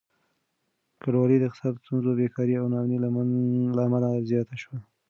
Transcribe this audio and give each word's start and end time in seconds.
کډوالي 1.01 1.37
د 1.39 1.43
اقتصادي 1.49 1.77
ستونزو، 1.83 2.09
بېکاري 2.19 2.55
او 2.61 2.65
ناامني 2.73 2.97
له 3.77 3.81
امله 3.85 4.09
زياته 4.29 4.55
شوه. 4.61 4.77